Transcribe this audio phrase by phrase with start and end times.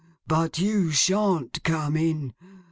[0.25, 2.33] But you shan't come in.